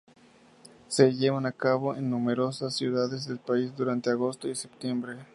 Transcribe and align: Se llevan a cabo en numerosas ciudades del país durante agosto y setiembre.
Se 0.87 1.13
llevan 1.13 1.45
a 1.45 1.51
cabo 1.51 1.95
en 1.95 2.09
numerosas 2.09 2.75
ciudades 2.75 3.27
del 3.27 3.37
país 3.37 3.75
durante 3.77 4.09
agosto 4.09 4.47
y 4.49 4.55
setiembre. 4.55 5.17